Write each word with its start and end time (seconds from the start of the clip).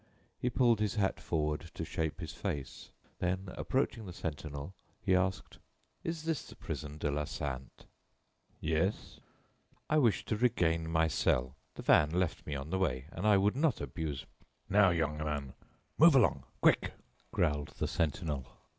He 0.39 0.49
pulled 0.49 0.79
his 0.79 0.95
hat 0.95 1.19
forward 1.19 1.69
to 1.75 1.85
shade 1.85 2.13
his 2.17 2.33
face; 2.33 2.89
then, 3.19 3.49
approaching 3.55 4.07
the 4.07 4.13
sentinel, 4.13 4.73
he 4.99 5.13
asked: 5.15 5.59
"Is 6.03 6.23
this 6.23 6.41
the 6.47 6.55
prison 6.55 6.97
de 6.97 7.11
la 7.11 7.25
Santé?" 7.25 7.85
"Yes." 8.59 9.19
"I 9.91 9.99
wish 9.99 10.25
to 10.25 10.35
regain 10.35 10.89
my 10.89 11.07
cell. 11.07 11.55
The 11.75 11.83
van 11.83 12.09
left 12.09 12.47
me 12.47 12.55
on 12.55 12.71
the 12.71 12.79
way, 12.79 13.05
and 13.11 13.27
I 13.27 13.37
would 13.37 13.55
not 13.55 13.79
abuse" 13.79 14.25
"Now, 14.69 14.89
young 14.89 15.19
man, 15.19 15.53
move 15.99 16.15
along 16.15 16.45
quick!" 16.61 16.93
growled 17.31 17.75
the 17.77 17.87
sentinel. 17.87 18.47